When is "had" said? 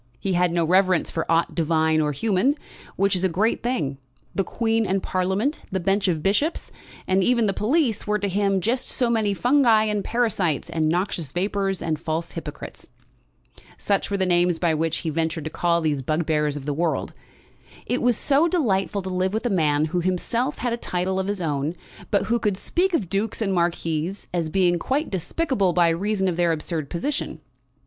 0.33-0.49, 20.57-20.73